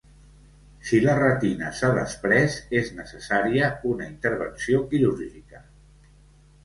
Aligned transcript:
Si 0.91 1.01
la 1.03 1.13
retina 1.17 1.67
s'ha 1.81 1.91
desprès, 1.97 2.57
és 2.79 2.89
necessària 3.01 3.69
una 3.93 4.09
intervenció 4.15 4.81
quirúrgica. 4.95 5.63